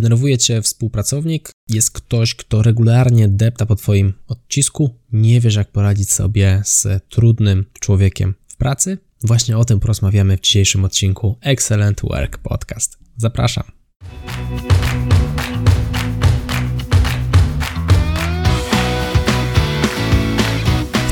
denerwuje 0.00 0.38
cię 0.38 0.62
współpracownik, 0.62 1.50
jest 1.68 1.90
ktoś, 1.90 2.34
kto 2.34 2.62
regularnie 2.62 3.28
depta 3.28 3.66
po 3.66 3.76
twoim 3.76 4.12
odcisku, 4.28 4.94
nie 5.12 5.40
wiesz 5.40 5.54
jak 5.54 5.72
poradzić 5.72 6.12
sobie 6.12 6.62
z 6.64 6.86
trudnym 7.08 7.66
człowiekiem 7.80 8.34
w 8.48 8.56
pracy? 8.56 8.98
Właśnie 9.22 9.58
o 9.58 9.64
tym 9.64 9.80
porozmawiamy 9.80 10.36
w 10.36 10.40
dzisiejszym 10.40 10.84
odcinku 10.84 11.38
Excellent 11.40 12.00
Work 12.00 12.38
Podcast. 12.38 12.98
Zapraszam. 13.16 13.64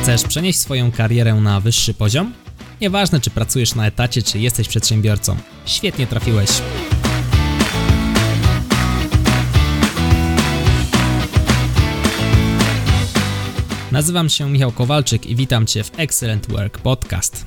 Chcesz 0.02 0.22
przenieść 0.22 0.58
swoją 0.58 0.92
karierę 0.92 1.34
na 1.34 1.60
wyższy 1.60 1.94
poziom? 1.94 2.32
Nieważne, 2.80 3.20
czy 3.20 3.30
pracujesz 3.30 3.74
na 3.74 3.86
etacie, 3.86 4.22
czy 4.22 4.38
jesteś 4.38 4.68
przedsiębiorcą. 4.68 5.36
Świetnie 5.66 6.06
trafiłeś. 6.06 6.50
Nazywam 13.94 14.28
się 14.28 14.50
Michał 14.50 14.72
Kowalczyk 14.72 15.26
i 15.26 15.36
witam 15.36 15.66
Cię 15.66 15.84
w 15.84 15.90
Excellent 15.96 16.46
Work 16.48 16.78
Podcast. 16.78 17.46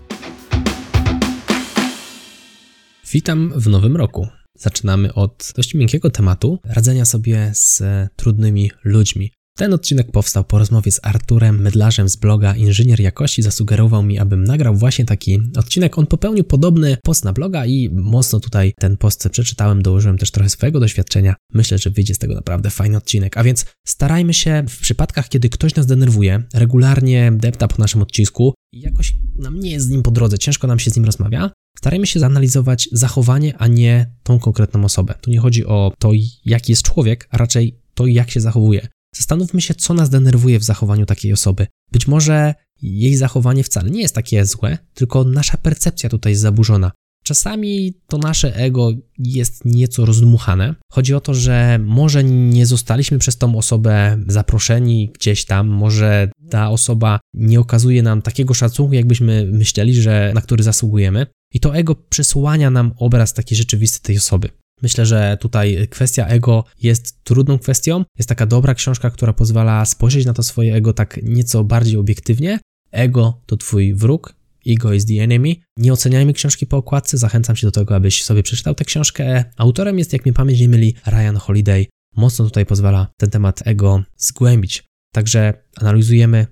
Witam 3.12 3.54
w 3.56 3.68
nowym 3.68 3.96
roku. 3.96 4.28
Zaczynamy 4.56 5.14
od 5.14 5.54
dość 5.56 5.74
miękkiego 5.74 6.10
tematu 6.10 6.60
radzenia 6.64 7.06
sobie 7.06 7.52
z 7.54 7.84
trudnymi 8.16 8.72
ludźmi. 8.84 9.32
Ten 9.58 9.74
odcinek 9.74 10.12
powstał 10.12 10.44
po 10.44 10.60
rozmowie 10.60 10.92
z 10.92 11.00
Arturem 11.04 11.62
Mydlarzem 11.62 12.10
z 12.10 12.16
bloga 12.16 12.56
Inżynier 12.56 13.00
Jakości. 13.00 13.42
Zasugerował 13.42 14.04
mi, 14.04 14.20
abym 14.20 14.44
nagrał 14.44 14.76
właśnie 14.76 15.06
taki 15.06 15.40
odcinek. 15.56 15.98
On 15.98 16.08
popełnił 16.08 16.44
podobny 16.44 16.98
post 17.04 17.26
na 17.26 17.34
bloga 17.34 17.66
i 17.66 17.90
mocno 17.90 18.40
tutaj 18.40 18.74
ten 18.80 18.98
post 18.98 19.30
przeczytałem, 19.32 19.82
dołożyłem 19.82 20.18
też 20.18 20.32
trochę 20.32 20.50
swojego 20.50 20.80
doświadczenia. 20.80 21.36
Myślę, 21.54 21.78
że 21.78 21.90
wyjdzie 21.90 22.16
z 22.16 22.18
tego 22.18 22.36
naprawdę 22.36 22.70
fajny 22.70 22.98
odcinek. 22.98 23.38
A 23.38 23.44
więc 23.44 23.66
starajmy 23.88 24.34
się 24.34 24.64
w 24.70 24.80
przypadkach, 24.80 25.30
kiedy 25.30 25.50
ktoś 25.50 25.76
nas 25.76 25.86
denerwuje, 25.86 26.44
regularnie 26.54 27.32
depta 27.36 27.68
po 27.68 27.78
naszym 27.78 28.02
odcisku 28.02 28.54
i 28.74 28.82
jakoś 28.82 29.16
nam 29.40 29.60
nie 29.60 29.72
jest 29.72 29.86
z 29.86 29.90
nim 29.90 30.04
po 30.04 30.12
drodze, 30.12 30.38
ciężko 30.38 30.68
nam 30.68 30.80
się 30.80 30.92
z 30.92 30.96
nim 30.96 31.06
rozmawia, 31.06 31.52
starajmy 31.78 32.08
się 32.08 32.20
zanalizować 32.20 32.90
zachowanie, 32.92 33.58
a 33.58 33.68
nie 33.68 34.12
tą 34.24 34.40
konkretną 34.40 34.86
osobę. 34.86 35.14
Tu 35.22 35.32
nie 35.32 35.40
chodzi 35.40 35.66
o 35.66 35.92
to, 36.00 36.12
jaki 36.46 36.72
jest 36.72 36.82
człowiek, 36.82 37.28
a 37.32 37.38
raczej 37.38 37.80
to, 37.94 38.08
jak 38.08 38.32
się 38.32 38.42
zachowuje. 38.42 38.88
Zastanówmy 39.16 39.62
się, 39.62 39.76
co 39.76 39.94
nas 39.94 40.10
denerwuje 40.10 40.60
w 40.60 40.64
zachowaniu 40.64 41.06
takiej 41.06 41.34
osoby. 41.34 41.68
Być 41.92 42.08
może 42.08 42.54
jej 42.82 43.16
zachowanie 43.16 43.64
wcale 43.64 43.90
nie 43.90 44.02
jest 44.02 44.16
takie 44.16 44.46
złe, 44.46 44.78
tylko 44.94 45.24
nasza 45.24 45.58
percepcja 45.58 46.10
tutaj 46.10 46.32
jest 46.32 46.42
zaburzona. 46.42 46.92
Czasami 47.24 47.94
to 48.08 48.18
nasze 48.18 48.56
ego 48.56 48.92
jest 49.18 49.66
nieco 49.66 50.06
rozdmuchane. 50.06 50.76
Chodzi 50.92 51.14
o 51.14 51.22
to, 51.22 51.34
że 51.34 51.80
może 51.84 52.24
nie 52.24 52.66
zostaliśmy 52.66 53.20
przez 53.20 53.38
tą 53.38 53.58
osobę 53.58 54.18
zaproszeni 54.28 55.12
gdzieś 55.20 55.46
tam, 55.46 55.68
może 55.68 56.32
ta 56.50 56.70
osoba 56.70 57.20
nie 57.34 57.60
okazuje 57.60 58.04
nam 58.04 58.22
takiego 58.22 58.54
szacunku, 58.54 58.94
jakbyśmy 58.94 59.46
myśleli, 59.52 59.94
że 59.94 60.32
na 60.36 60.42
który 60.42 60.64
zasługujemy. 60.64 61.28
I 61.54 61.60
to 61.60 61.76
ego 61.76 61.96
przesłania 61.96 62.70
nam 62.70 62.94
obraz 62.98 63.34
takiej 63.34 63.58
rzeczywisty 63.58 64.02
tej 64.02 64.18
osoby. 64.18 64.50
Myślę, 64.82 65.06
że 65.06 65.38
tutaj 65.42 65.88
kwestia 65.90 66.28
ego 66.28 66.64
jest 66.82 67.24
trudną 67.24 67.60
kwestią. 67.60 68.04
Jest 68.18 68.30
taka 68.30 68.46
dobra 68.46 68.74
książka, 68.74 69.10
która 69.10 69.34
pozwala 69.34 69.86
spojrzeć 69.86 70.26
na 70.26 70.34
to 70.34 70.44
swoje 70.44 70.76
ego 70.76 70.94
tak 70.94 71.20
nieco 71.24 71.64
bardziej 71.64 71.98
obiektywnie. 71.98 72.60
Ego 72.92 73.42
to 73.46 73.58
twój 73.58 73.94
wróg, 73.94 74.36
ego 74.68 74.94
is 74.94 75.06
the 75.06 75.14
enemy. 75.14 75.56
Nie 75.78 75.94
oceniajmy 75.94 76.34
książki 76.34 76.68
po 76.68 76.78
okładce, 76.78 77.18
zachęcam 77.18 77.56
cię 77.56 77.68
do 77.68 77.72
tego, 77.72 77.96
abyś 77.96 78.24
sobie 78.24 78.44
przeczytał 78.44 78.76
tę 78.76 78.86
książkę. 78.86 79.44
Autorem 79.58 80.00
jest, 80.00 80.14
jak 80.14 80.26
mnie 80.26 80.34
pamięć 80.34 80.60
nie 80.60 80.70
myli, 80.70 80.96
Ryan 81.08 81.38
Holiday. 81.38 81.86
Mocno 82.16 82.46
tutaj 82.46 82.66
pozwala 82.66 83.08
ten 83.18 83.30
temat 83.30 83.62
ego 83.66 84.04
zgłębić. 84.18 84.84
Także 85.14 85.54
analizujemy 85.76 86.48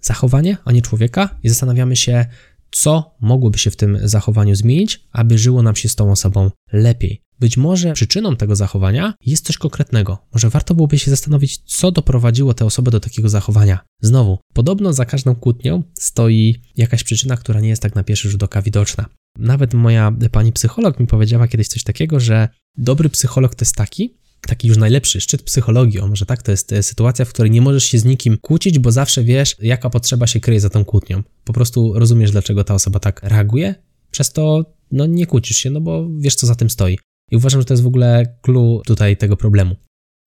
zachowanie, 0.00 0.56
a 0.64 0.72
nie 0.72 0.82
człowieka 0.82 1.38
i 1.42 1.48
zastanawiamy 1.48 1.96
się, 1.96 2.26
co 2.70 3.16
mogłoby 3.20 3.58
się 3.58 3.70
w 3.70 3.76
tym 3.76 3.98
zachowaniu 4.02 4.54
zmienić, 4.54 5.08
aby 5.12 5.38
żyło 5.38 5.62
nam 5.62 5.76
się 5.76 5.88
z 5.88 5.94
tą 5.94 6.10
osobą 6.10 6.50
lepiej. 6.72 7.23
Być 7.40 7.56
może 7.56 7.92
przyczyną 7.92 8.36
tego 8.36 8.56
zachowania 8.56 9.14
jest 9.26 9.46
coś 9.46 9.58
konkretnego. 9.58 10.18
Może 10.32 10.50
warto 10.50 10.74
byłoby 10.74 10.98
się 10.98 11.10
zastanowić, 11.10 11.58
co 11.58 11.92
doprowadziło 11.92 12.54
tę 12.54 12.64
osobę 12.64 12.90
do 12.90 13.00
takiego 13.00 13.28
zachowania. 13.28 13.78
Znowu, 14.00 14.38
podobno 14.52 14.92
za 14.92 15.04
każdą 15.04 15.34
kłótnią 15.34 15.82
stoi 15.94 16.62
jakaś 16.76 17.04
przyczyna, 17.04 17.36
która 17.36 17.60
nie 17.60 17.68
jest 17.68 17.82
tak 17.82 17.94
na 17.94 18.04
pierwszy 18.04 18.30
rzut 18.30 18.42
oka 18.42 18.62
widoczna. 18.62 19.06
Nawet 19.38 19.74
moja 19.74 20.12
pani 20.32 20.52
psycholog 20.52 21.00
mi 21.00 21.06
powiedziała 21.06 21.48
kiedyś 21.48 21.68
coś 21.68 21.82
takiego, 21.82 22.20
że 22.20 22.48
dobry 22.76 23.08
psycholog 23.08 23.54
to 23.54 23.62
jest 23.62 23.76
taki, 23.76 24.14
taki 24.46 24.68
już 24.68 24.76
najlepszy 24.76 25.20
szczyt 25.20 25.42
psychologii, 25.42 26.00
o 26.00 26.08
może 26.08 26.26
tak, 26.26 26.42
to 26.42 26.50
jest 26.50 26.74
sytuacja, 26.82 27.24
w 27.24 27.32
której 27.32 27.50
nie 27.50 27.60
możesz 27.60 27.84
się 27.84 27.98
z 27.98 28.04
nikim 28.04 28.38
kłócić, 28.40 28.78
bo 28.78 28.92
zawsze 28.92 29.24
wiesz, 29.24 29.56
jaka 29.60 29.90
potrzeba 29.90 30.26
się 30.26 30.40
kryje 30.40 30.60
za 30.60 30.70
tą 30.70 30.84
kłótnią. 30.84 31.22
Po 31.44 31.52
prostu 31.52 31.92
rozumiesz, 31.98 32.30
dlaczego 32.30 32.64
ta 32.64 32.74
osoba 32.74 33.00
tak 33.00 33.20
reaguje, 33.22 33.74
przez 34.10 34.32
to 34.32 34.74
no 34.92 35.06
nie 35.06 35.26
kłócisz 35.26 35.56
się, 35.56 35.70
no 35.70 35.80
bo 35.80 36.08
wiesz, 36.18 36.34
co 36.34 36.46
za 36.46 36.54
tym 36.54 36.70
stoi. 36.70 36.98
I 37.34 37.36
uważam, 37.36 37.60
że 37.60 37.64
to 37.64 37.74
jest 37.74 37.82
w 37.82 37.86
ogóle 37.86 38.36
clue 38.42 38.82
tutaj 38.86 39.16
tego 39.16 39.36
problemu. 39.36 39.76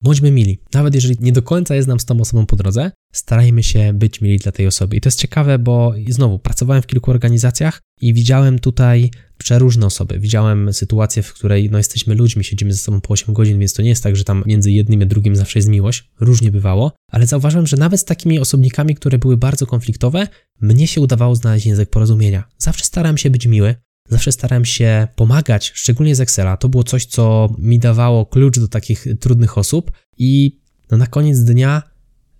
Bądźmy 0.02 0.30
mili. 0.30 0.58
Nawet 0.74 0.94
jeżeli 0.94 1.16
nie 1.20 1.32
do 1.32 1.42
końca 1.42 1.74
jest 1.74 1.88
nam 1.88 2.00
z 2.00 2.04
tą 2.04 2.20
osobą 2.20 2.46
po 2.46 2.56
drodze, 2.56 2.90
starajmy 3.12 3.62
się 3.62 3.92
być 3.92 4.20
mili 4.20 4.38
dla 4.38 4.52
tej 4.52 4.66
osoby. 4.66 4.96
I 4.96 5.00
to 5.00 5.08
jest 5.08 5.20
ciekawe, 5.20 5.58
bo 5.58 5.94
znowu 6.08 6.38
pracowałem 6.38 6.82
w 6.82 6.86
kilku 6.86 7.10
organizacjach 7.10 7.80
i 8.00 8.14
widziałem 8.14 8.58
tutaj 8.58 9.10
przeróżne 9.38 9.86
osoby. 9.86 10.18
Widziałem 10.18 10.72
sytuację, 10.72 11.22
w 11.22 11.32
której 11.32 11.70
no, 11.70 11.78
jesteśmy 11.78 12.14
ludźmi, 12.14 12.44
siedzimy 12.44 12.72
ze 12.72 12.78
sobą 12.78 13.00
po 13.00 13.12
8 13.12 13.34
godzin, 13.34 13.58
więc 13.58 13.72
to 13.72 13.82
nie 13.82 13.88
jest 13.88 14.02
tak, 14.02 14.16
że 14.16 14.24
tam 14.24 14.42
między 14.46 14.70
jednym 14.70 15.02
a 15.02 15.06
drugim 15.06 15.36
zawsze 15.36 15.58
jest 15.58 15.68
miłość. 15.68 16.10
Różnie 16.20 16.50
bywało, 16.50 16.92
ale 17.10 17.26
zauważyłem, 17.26 17.66
że 17.66 17.76
nawet 17.76 18.00
z 18.00 18.04
takimi 18.04 18.38
osobnikami, 18.38 18.94
które 18.94 19.18
były 19.18 19.36
bardzo 19.36 19.66
konfliktowe, 19.66 20.28
mnie 20.60 20.88
się 20.88 21.00
udawało 21.00 21.34
znaleźć 21.34 21.66
język 21.66 21.90
porozumienia. 21.90 22.44
Zawsze 22.58 22.84
starałem 22.84 23.18
się 23.18 23.30
być 23.30 23.46
miły, 23.46 23.74
Zawsze 24.08 24.32
starałem 24.32 24.64
się 24.64 25.08
pomagać, 25.16 25.72
szczególnie 25.74 26.14
z 26.16 26.20
Excela. 26.20 26.56
To 26.56 26.68
było 26.68 26.84
coś, 26.84 27.06
co 27.06 27.54
mi 27.58 27.78
dawało 27.78 28.26
klucz 28.26 28.58
do 28.58 28.68
takich 28.68 29.06
trudnych 29.20 29.58
osób 29.58 29.92
i 30.18 30.60
no 30.90 30.96
na 30.96 31.06
koniec 31.06 31.40
dnia 31.40 31.82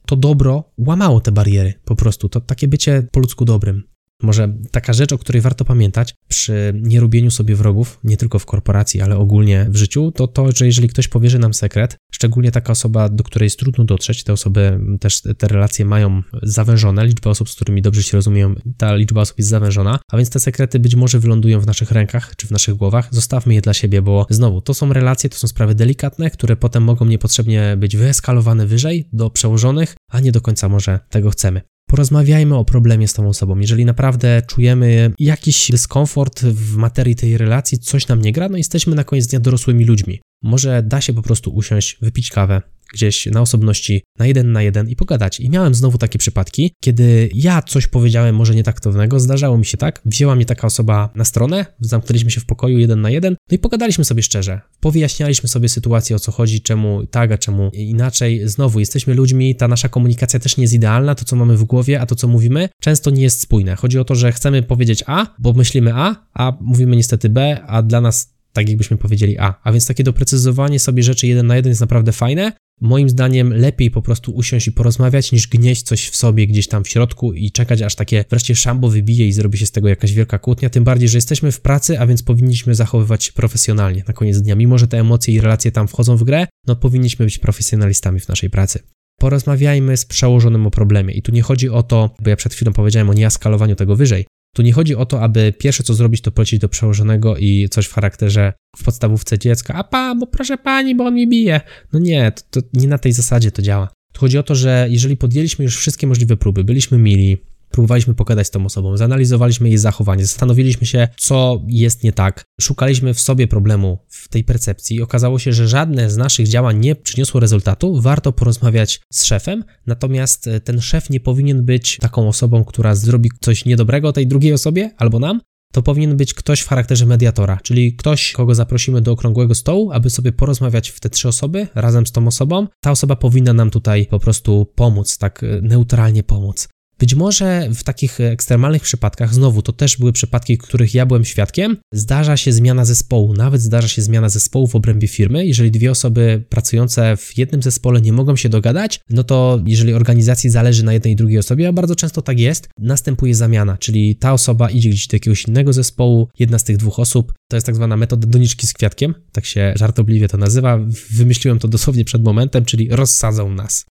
to 0.07 0.17
dobro 0.17 0.73
łamało 0.79 1.21
te 1.21 1.33
bariery 1.33 1.75
po 1.85 1.97
prostu. 1.97 2.29
To 2.29 2.41
takie 2.41 2.69
bycie 2.69 3.09
po 3.13 3.21
ludzku 3.21 3.45
dobrym. 3.45 3.83
Może 4.23 4.55
taka 4.71 4.93
rzecz, 4.93 5.13
o 5.13 5.19
której 5.19 5.43
warto 5.43 5.65
pamiętać 5.65 6.15
przy 6.29 6.73
nierobieniu 6.83 7.31
sobie 7.31 7.55
wrogów, 7.55 7.99
nie 8.05 8.17
tylko 8.17 8.39
w 8.39 8.47
korporacji, 8.47 9.01
ale 9.01 9.17
ogólnie 9.17 9.67
w 9.71 9.77
życiu, 9.77 10.13
to 10.13 10.27
to, 10.27 10.53
że 10.57 10.67
jeżeli 10.67 10.89
ktoś 10.89 11.09
powierzy 11.09 11.39
nam 11.39 11.55
sekret, 11.55 11.97
szczególnie 12.13 12.53
taka 12.53 12.73
osoba, 12.73 13.09
do 13.09 13.25
której 13.25 13.47
jest 13.47 13.59
trudno 13.59 13.85
dotrzeć, 13.85 14.25
te 14.25 14.33
osoby 14.33 14.81
też 15.01 15.23
te 15.39 15.49
relacje 15.49 15.85
mają 15.85 16.23
zawężone, 16.43 17.07
liczba 17.07 17.31
osób, 17.31 17.51
z 17.51 17.55
którymi 17.55 17.83
dobrze 17.83 18.03
się 18.03 18.17
rozumieją, 18.17 18.55
ta 18.77 18.95
liczba 18.95 19.21
osób 19.21 19.39
jest 19.39 19.51
zawężona, 19.51 19.99
a 20.13 20.17
więc 20.17 20.31
te 20.31 20.41
sekrety 20.41 20.79
być 20.79 20.95
może 20.95 21.19
wylądują 21.19 21.61
w 21.61 21.67
naszych 21.67 21.91
rękach 21.91 22.37
czy 22.37 22.47
w 22.47 22.51
naszych 22.51 22.75
głowach. 22.75 23.09
Zostawmy 23.11 23.55
je 23.55 23.61
dla 23.61 23.75
siebie, 23.75 24.03
bo 24.03 24.27
znowu, 24.31 24.61
to 24.61 24.75
są 24.75 24.93
relacje, 24.93 25.31
to 25.31 25.37
są 25.37 25.49
sprawy 25.49 25.75
delikatne, 25.75 26.31
które 26.31 26.57
potem 26.57 26.83
mogą 26.83 27.05
niepotrzebnie 27.05 27.77
być 27.79 27.97
wyeskalowane 27.97 28.67
wyżej 28.67 29.09
do 29.13 29.31
przełożonych, 29.31 29.97
a 30.11 30.21
nie 30.21 30.33
do 30.33 30.41
końca 30.41 30.69
może 30.69 31.01
tego 31.11 31.31
chcemy. 31.31 31.78
Porozmawiajmy 31.89 32.57
o 32.57 32.65
problemie 32.65 33.09
z 33.09 33.13
tą 33.13 33.29
osobą. 33.29 33.59
Jeżeli 33.59 33.85
naprawdę 33.85 34.43
czujemy 34.47 35.13
jakiś 35.19 35.71
dyskomfort 35.71 36.43
w 36.43 36.77
materii 36.77 37.17
tej 37.17 37.39
relacji, 37.39 37.79
coś 37.79 38.09
nam 38.09 38.23
nie 38.23 38.33
gra, 38.33 38.49
no 38.49 38.57
jesteśmy 38.57 38.95
na 38.95 39.05
koniec 39.05 39.27
dnia 39.27 39.41
dorosłymi 39.41 39.85
ludźmi. 39.85 40.21
Może 40.43 40.83
da 40.83 41.01
się 41.01 41.13
po 41.13 41.23
prostu 41.23 41.51
usiąść, 41.51 41.99
wypić 42.01 42.31
kawę, 42.31 42.63
gdzieś 42.93 43.27
na 43.27 43.41
osobności, 43.41 44.03
na 44.19 44.27
jeden 44.27 44.53
na 44.53 44.63
jeden 44.63 44.89
i 44.89 44.97
pogadać. 44.97 45.41
I 45.41 45.51
miałem 45.51 45.75
znowu 45.75 45.99
takie 45.99 46.19
przypadki, 46.19 46.73
kiedy 46.81 47.29
ja 47.35 47.63
coś 47.63 47.87
powiedziałem 47.87 48.35
może 48.35 48.55
nietaktownego, 48.55 49.21
zdarzało 49.21 49.59
mi 49.59 49.67
się 49.67 49.77
tak, 49.77 50.03
wzięła 50.05 50.35
mnie 50.35 50.47
taka 50.47 50.67
osoba 50.67 51.11
na 51.15 51.25
stronę, 51.25 51.67
zamknęliśmy 51.81 52.31
się 52.31 52.41
w 52.41 52.47
pokoju 52.47 52.79
jeden 52.79 53.01
na 53.01 53.11
jeden, 53.11 53.37
no 53.51 53.55
i 53.55 53.59
pogadaliśmy 53.59 54.05
sobie 54.05 54.23
szczerze. 54.23 54.61
Powyjaśnialiśmy 54.81 55.49
sobie 55.49 55.69
sytuację, 55.69 56.17
o 56.17 56.19
co 56.19 56.33
chodzi, 56.33 56.61
czemu 56.61 57.07
tak, 57.07 57.33
a 57.33 57.39
czemu 57.39 57.71
inaczej. 57.73 58.49
Znowu, 58.49 58.81
jesteśmy 58.81 59.15
ludźmi, 59.15 59.57
ta 59.57 59.69
nasza 59.69 59.89
komunikacja 59.89 60.41
też 60.41 60.57
nie 60.57 60.65
jest 60.65 60.75
idealna, 60.75 61.15
to 61.15 61.25
co 61.25 61.37
mamy 61.37 61.57
w 61.57 61.65
głowie, 61.65 62.01
a 62.01 62.07
to 62.07 62.15
co 62.15 62.29
mówimy, 62.29 62.69
często 62.81 63.11
nie 63.11 63.23
jest 63.23 63.41
spójne. 63.41 63.77
Chodzi 63.77 63.99
o 63.99 64.05
to, 64.05 64.15
że 64.15 64.33
chcemy 64.33 64.63
powiedzieć 64.63 65.05
A, 65.07 65.27
bo 65.39 65.53
myślimy 65.53 65.95
A, 65.95 66.29
a 66.35 66.53
mówimy 66.61 66.97
niestety 66.97 67.29
B, 67.29 67.61
a 67.67 67.83
dla 67.83 68.01
nas 68.01 68.39
tak 68.53 68.69
jakbyśmy 68.69 68.97
powiedzieli 68.97 69.39
A. 69.39 69.55
A 69.63 69.73
więc 69.73 69.87
takie 69.87 70.05
doprecyzowanie 70.05 70.79
sobie 70.79 71.03
rzeczy 71.03 71.27
jeden 71.27 71.47
na 71.47 71.57
jeden 71.57 71.71
jest 71.71 71.81
naprawdę 71.81 72.13
fajne. 72.13 72.53
Moim 72.81 73.09
zdaniem 73.09 73.53
lepiej 73.53 73.91
po 73.91 74.03
prostu 74.03 74.33
usiąść 74.33 74.67
i 74.67 74.73
porozmawiać, 74.73 75.33
niż 75.33 75.49
gnieść 75.49 75.83
coś 75.83 76.09
w 76.09 76.17
sobie 76.17 76.47
gdzieś 76.47 76.69
tam 76.69 76.85
w 76.85 76.89
środku 76.89 77.33
i 77.33 77.51
czekać, 77.51 77.83
aż 77.83 77.95
takie 77.95 78.25
wreszcie 78.31 78.55
szambo 78.55 78.89
wybije 78.89 79.29
i 79.29 79.33
zrobi 79.33 79.59
się 79.59 79.67
z 79.67 79.71
tego 79.71 79.89
jakaś 79.89 80.13
wielka 80.13 80.39
kłótnia. 80.39 80.71
Tym 80.71 80.85
bardziej, 80.85 81.09
że 81.09 81.19
jesteśmy 81.19 81.53
w 81.53 81.61
pracy, 81.61 82.01
a 82.01 82.07
więc 82.07 82.23
powinniśmy 82.23 82.75
zachowywać 82.75 83.25
się 83.25 83.33
profesjonalnie 83.33 84.05
na 84.09 84.15
koniec 84.15 84.43
dnia. 84.43 84.55
Mimo, 84.57 84.79
że 84.79 84.89
te 84.89 84.99
emocje 84.99 85.35
i 85.35 85.41
relacje 85.41 85.73
tam 85.73 85.89
wchodzą 85.89 86.17
w 86.17 86.25
grę, 86.25 86.47
no 86.67 86.77
powinniśmy 86.77 87.25
być 87.25 87.39
profesjonalistami 87.39 88.21
w 88.21 88.29
naszej 88.29 88.51
pracy. 88.51 88.83
Porozmawiajmy 89.21 89.97
z 89.97 90.05
przełożonym 90.05 90.67
o 90.67 90.71
problemie. 90.71 91.15
I 91.15 91.23
tu 91.23 91.33
nie 91.33 91.43
chodzi 91.43 91.69
o 91.69 91.83
to, 91.83 92.15
bo 92.21 92.31
ja 92.31 92.37
przed 92.37 92.55
chwilą 92.55 92.73
powiedziałem 92.73 93.11
o 93.11 93.15
nieaskalowaniu 93.15 93.77
tego 93.77 93.97
wyżej. 93.97 94.27
Tu 94.55 94.63
nie 94.63 94.73
chodzi 94.73 94.95
o 94.95 95.07
to, 95.07 95.23
aby 95.23 95.53
pierwsze 95.59 95.83
co 95.83 95.95
zrobić, 95.95 96.21
to 96.21 96.33
polecieć 96.33 96.61
do 96.61 96.69
przełożonego 96.69 97.37
i 97.37 97.69
coś 97.71 97.87
w 97.87 97.93
charakterze 97.93 98.53
w 98.77 98.85
podstawówce 98.85 99.39
dziecka, 99.39 99.75
a 99.75 99.85
pa, 99.85 100.15
bo 100.15 100.27
proszę 100.27 100.59
pani, 100.59 100.95
bo 100.95 101.05
on 101.05 101.15
mi 101.15 101.29
bije. 101.29 101.61
No 101.93 101.99
nie, 101.99 102.33
to, 102.33 102.63
to 102.63 102.69
nie 102.73 102.89
na 102.89 102.99
tej 102.99 103.13
zasadzie 103.13 103.51
to 103.51 103.63
działa. 103.63 103.89
Tu 104.13 104.21
chodzi 104.21 104.39
o 104.39 104.43
to, 104.43 104.55
że 104.55 104.87
jeżeli 104.91 105.17
podjęliśmy 105.17 105.65
już 105.65 105.77
wszystkie 105.77 106.07
możliwe 106.07 106.37
próby, 106.37 106.65
byliśmy 106.65 106.99
mili, 106.99 107.37
próbowaliśmy 107.71 108.15
pogadać 108.15 108.47
z 108.47 108.51
tą 108.51 108.65
osobą, 108.65 108.97
zanalizowaliśmy 108.97 109.69
jej 109.69 109.79
zachowanie, 109.79 110.27
zastanowiliśmy 110.27 110.87
się, 110.87 111.09
co 111.17 111.63
jest 111.67 112.05
nie 112.05 112.13
tak, 112.13 112.45
szukaliśmy 112.61 113.15
w 113.15 113.21
sobie 113.21 113.47
problemu 113.47 113.99
w 114.09 114.29
tej 114.29 114.45
percepcji 114.45 114.97
i 114.97 115.03
okazało 115.03 115.39
się, 115.39 115.53
że 115.53 115.69
żadne 115.69 116.11
z 116.11 116.17
naszych 116.17 116.49
działań 116.49 116.79
nie 116.79 116.97
przyniosło 116.97 117.41
rezultatu, 117.41 118.01
warto 118.01 118.33
porozmawiać 118.33 119.01
z 119.13 119.25
szefem, 119.25 119.65
natomiast 119.87 120.47
e, 120.47 120.61
ten 120.61 120.81
szef 120.81 121.11
nie 121.11 121.21
powinien 121.21 121.65
być 121.65 121.97
taką 121.97 122.29
osobą, 122.29 122.65
która 122.65 122.95
zrobi 122.95 123.31
coś 123.41 123.65
niedobrego 123.65 124.13
tej 124.13 124.27
drugiej 124.27 124.53
osobie 124.53 124.91
albo 124.97 125.19
nam, 125.19 125.41
to 125.73 125.83
powinien 125.83 126.17
być 126.17 126.35
ktoś 126.35 126.61
w 126.61 126.69
charakterze 126.69 127.07
mediatora, 127.07 127.59
czyli 127.63 127.97
ktoś, 127.97 128.33
kogo 128.33 128.55
zaprosimy 128.55 129.01
do 129.01 129.13
okrągłego 129.13 129.55
stołu, 129.55 129.93
aby 129.93 130.11
sobie 130.11 130.33
porozmawiać 130.33 130.91
w 130.91 131.01
te 131.01 131.11
trzy 131.11 131.29
osoby 131.29 131.69
razem 131.75 132.07
z 132.07 132.13
tą 132.13 132.27
osobą. 132.27 132.67
Ta 132.81 132.91
osoba 132.91 133.17
powinna 133.17 133.53
nam 133.53 133.71
tutaj 133.71 134.07
po 134.07 134.19
prostu 134.19 134.73
pomóc, 134.75 135.19
tak 135.19 135.43
e, 135.43 135.47
neutralnie 135.63 136.23
pomóc. 136.23 136.69
Być 136.99 137.15
może 137.15 137.69
w 137.75 137.83
takich 137.83 138.21
ekstremalnych 138.21 138.83
przypadkach, 138.83 139.35
znowu 139.35 139.63
to 139.63 139.73
też 139.73 139.97
były 139.97 140.13
przypadki, 140.13 140.59
których 140.59 140.95
ja 140.95 141.07
byłem 141.07 141.25
świadkiem, 141.25 141.77
zdarza 141.93 142.37
się 142.37 142.53
zmiana 142.53 142.85
zespołu, 142.85 143.35
nawet 143.35 143.61
zdarza 143.61 143.89
się 143.89 144.03
zmiana 144.03 144.29
zespołu 144.29 144.67
w 144.67 144.77
obrębie 144.77 145.09
firmy. 145.09 145.47
Jeżeli 145.47 145.71
dwie 145.71 145.91
osoby 145.91 146.45
pracujące 146.49 147.17
w 147.17 147.39
jednym 147.39 147.63
zespole 147.63 148.01
nie 148.01 148.13
mogą 148.13 148.37
się 148.37 148.49
dogadać, 148.49 149.01
no 149.11 149.25
to 149.25 149.63
jeżeli 149.67 149.93
organizacji 149.95 150.51
zależy 150.51 150.85
na 150.85 150.93
jednej 150.93 151.13
i 151.13 151.17
drugiej 151.17 151.39
osobie, 151.39 151.69
a 151.69 151.73
bardzo 151.73 151.97
często 151.97 152.23
tak 152.23 152.41
jest, 152.41 152.69
następuje 152.79 153.35
zamiana, 153.35 153.77
czyli 153.77 154.17
ta 154.17 154.33
osoba 154.33 154.71
idzie 154.71 154.91
gdzieś 154.91 155.07
do 155.07 155.17
jakiegoś 155.17 155.45
innego 155.49 155.73
zespołu, 155.73 156.29
jedna 156.39 156.59
z 156.59 156.65
tych 156.65 156.77
dwóch 156.77 156.99
osób, 156.99 157.33
to 157.51 157.57
jest 157.57 157.67
tak 157.67 157.77
zwana 157.77 157.97
metoda 157.97 158.29
doniczki 158.29 158.67
z 158.67 158.73
kwiatkiem, 158.73 159.15
tak 159.33 159.45
się 159.45 159.73
żartobliwie 159.77 160.29
to 160.29 160.37
nazywa. 160.37 160.79
Wymyśliłem 161.11 161.59
to 161.59 161.69
dosłownie 161.69 162.05
przed 162.05 162.25
momentem, 162.25 162.65
czyli 162.65 162.89
rozsadzą 162.91 163.51
nas. 163.55 163.85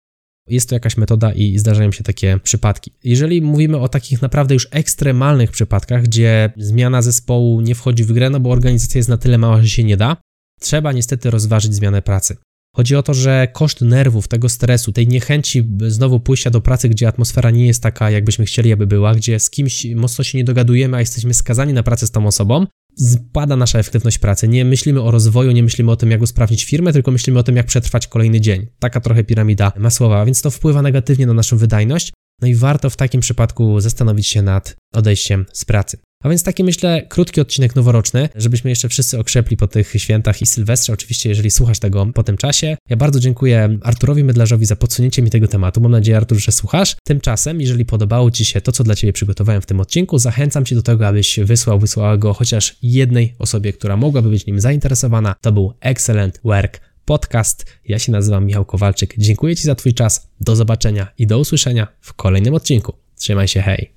Jest 0.48 0.70
to 0.70 0.76
jakaś 0.76 0.98
metoda 0.98 1.34
i 1.34 1.58
zdarzają 1.58 1.92
się 1.92 2.04
takie 2.04 2.40
przypadki. 2.44 2.92
Jeżeli 3.04 3.42
mówimy 3.42 3.78
o 3.78 3.90
takich 3.90 4.22
naprawdę 4.22 4.54
już 4.54 4.68
ekstremalnych 4.72 5.52
przypadkach, 5.52 6.04
gdzie 6.04 6.54
zmiana 6.58 7.02
zespołu 7.02 7.62
nie 7.62 7.76
wchodzi 7.76 8.04
w 8.04 8.12
grę, 8.12 8.30
no 8.30 8.40
bo 8.40 8.52
organizacja 8.52 9.00
jest 9.00 9.10
na 9.10 9.18
tyle 9.18 9.38
mała, 9.38 9.62
że 9.62 9.70
się 9.70 9.84
nie 9.84 9.98
da, 9.98 10.18
trzeba 10.60 10.92
niestety 10.92 11.32
rozważyć 11.32 11.74
zmianę 11.74 12.02
pracy. 12.02 12.38
Chodzi 12.78 12.96
o 12.96 13.04
to, 13.04 13.14
że 13.14 13.48
koszt 13.54 13.82
nerwów, 13.82 14.28
tego 14.28 14.50
stresu, 14.50 14.92
tej 14.92 15.08
niechęci 15.08 15.70
znowu 15.88 16.20
pójścia 16.20 16.50
do 16.50 16.62
pracy, 16.62 16.90
gdzie 16.90 17.08
atmosfera 17.08 17.52
nie 17.52 17.68
jest 17.68 17.84
taka, 17.84 18.12
jakbyśmy 18.12 18.46
chcieli, 18.46 18.74
aby 18.74 18.88
była, 18.88 19.16
gdzie 19.16 19.40
z 19.40 19.50
kimś 19.50 19.86
mocno 19.86 20.24
się 20.24 20.38
nie 20.38 20.44
dogadujemy, 20.44 20.98
a 20.98 21.00
jesteśmy 21.00 21.34
skazani 21.34 21.74
na 21.74 21.84
pracę 21.84 22.08
z 22.08 22.12
tą 22.12 22.28
osobą, 22.28 22.66
spada 22.98 23.56
nasza 23.56 23.80
efektywność 23.80 24.18
pracy. 24.18 24.48
Nie 24.48 24.66
myślimy 24.66 25.02
o 25.02 25.12
rozwoju, 25.12 25.52
nie 25.52 25.64
myślimy 25.64 25.92
o 25.92 25.96
tym, 25.96 26.12
jak 26.12 26.22
usprawnić 26.22 26.66
firmę, 26.66 26.94
tylko 26.94 27.12
myślimy 27.12 27.40
o 27.40 27.44
tym, 27.44 27.56
jak 27.56 27.66
przetrwać 27.66 28.08
kolejny 28.08 28.42
dzień. 28.42 28.68
Taka 28.80 29.02
trochę 29.02 29.24
piramida 29.24 29.72
masłowa, 29.78 30.26
więc 30.26 30.42
to 30.42 30.52
wpływa 30.52 30.82
negatywnie 30.82 31.28
na 31.28 31.34
naszą 31.34 31.58
wydajność. 31.58 32.14
No 32.42 32.48
i 32.48 32.56
warto 32.56 32.90
w 32.90 32.96
takim 32.96 33.22
przypadku 33.22 33.80
zastanowić 33.80 34.28
się 34.28 34.42
nad 34.42 34.76
odejściem 34.94 35.46
z 35.54 35.66
pracy. 35.66 35.98
A 36.24 36.30
więc 36.30 36.44
taki 36.44 36.64
myślę 36.64 37.06
krótki 37.10 37.42
odcinek 37.42 37.76
noworoczny, 37.76 38.30
żebyśmy 38.36 38.70
jeszcze 38.70 38.90
wszyscy 38.90 39.20
okrzepli 39.20 39.58
po 39.58 39.68
tych 39.68 39.94
świętach 39.98 40.42
i 40.42 40.46
Sylwestrze, 40.46 40.94
oczywiście 40.94 41.30
jeżeli 41.30 41.52
słuchasz 41.52 41.80
tego 41.80 42.06
po 42.14 42.24
tym 42.24 42.38
czasie. 42.38 42.78
Ja 42.90 42.98
bardzo 42.98 43.20
dziękuję 43.20 43.78
Arturowi 43.82 44.24
Mydlarzowi 44.24 44.66
za 44.66 44.76
podsunięcie 44.76 45.22
mi 45.22 45.30
tego 45.30 45.48
tematu. 45.48 45.82
Mam 45.82 45.92
nadzieję, 45.92 46.18
Artur, 46.18 46.38
że 46.38 46.52
słuchasz. 46.52 46.96
Tymczasem, 47.04 47.62
jeżeli 47.62 47.86
podobało 47.86 48.32
Ci 48.32 48.46
się 48.46 48.62
to, 48.62 48.72
co 48.72 48.84
dla 48.84 48.96
Ciebie 48.96 49.14
przygotowałem 49.14 49.62
w 49.62 49.66
tym 49.66 49.80
odcinku, 49.80 50.20
zachęcam 50.20 50.66
Cię 50.66 50.76
do 50.76 50.84
tego, 50.84 51.08
abyś 51.08 51.40
wysłał, 51.40 51.80
wysłała 51.80 52.18
go 52.18 52.34
chociaż 52.34 52.76
jednej 52.82 53.36
osobie, 53.40 53.74
która 53.74 53.98
mogłaby 53.98 54.30
być 54.30 54.46
nim 54.46 54.60
zainteresowana. 54.60 55.36
To 55.42 55.52
był 55.52 55.74
Excellent 55.80 56.40
Work 56.44 56.82
Podcast. 57.06 57.66
Ja 57.86 58.00
się 58.00 58.12
nazywam 58.12 58.46
Michał 58.46 58.66
Kowalczyk. 58.66 59.14
Dziękuję 59.18 59.56
Ci 59.56 59.64
za 59.64 59.76
Twój 59.76 59.94
czas. 59.94 60.28
Do 60.42 60.56
zobaczenia 60.56 61.08
i 61.18 61.28
do 61.28 61.40
usłyszenia 61.40 61.88
w 62.02 62.14
kolejnym 62.14 62.54
odcinku. 62.54 62.94
Trzymaj 63.16 63.48
się, 63.48 63.62
hej! 63.62 63.97